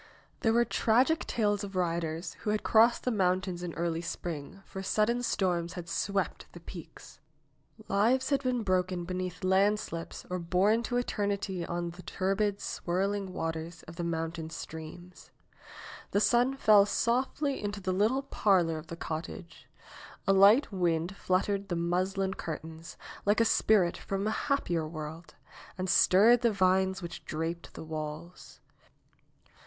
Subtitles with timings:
[0.39, 4.81] There were tragic tales of riders who had crossed the mountains in early spring, for
[4.81, 7.19] sudden storms had swept the peaks.
[7.87, 11.91] Lives had been 64 NAOMI'S WEDDING BELLS broken beneath landslips or borne to eternity on
[11.91, 15.29] tlie turbid, swirling waters of the mountain streams.
[16.09, 19.67] The sun fell softly into the little parlor of the cottage.
[20.25, 25.35] A light wind fluttered the muslin curtains, like a spirit from a happier world,
[25.77, 28.61] and stirred the vines which draped the walls.